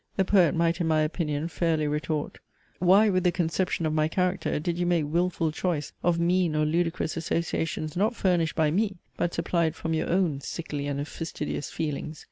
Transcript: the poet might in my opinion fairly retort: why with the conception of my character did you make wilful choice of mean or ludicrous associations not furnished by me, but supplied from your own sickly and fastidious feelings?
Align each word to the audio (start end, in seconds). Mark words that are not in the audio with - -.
the 0.15 0.25
poet 0.25 0.55
might 0.55 0.81
in 0.81 0.87
my 0.87 1.01
opinion 1.01 1.47
fairly 1.47 1.87
retort: 1.87 2.39
why 2.79 3.07
with 3.07 3.23
the 3.23 3.31
conception 3.31 3.85
of 3.85 3.93
my 3.93 4.07
character 4.07 4.59
did 4.59 4.79
you 4.79 4.85
make 4.87 5.05
wilful 5.05 5.51
choice 5.51 5.93
of 6.01 6.17
mean 6.19 6.55
or 6.55 6.65
ludicrous 6.65 7.15
associations 7.17 7.95
not 7.95 8.15
furnished 8.15 8.55
by 8.55 8.71
me, 8.71 8.97
but 9.15 9.31
supplied 9.31 9.75
from 9.75 9.93
your 9.93 10.09
own 10.09 10.39
sickly 10.41 10.87
and 10.87 11.07
fastidious 11.07 11.69
feelings? 11.69 12.19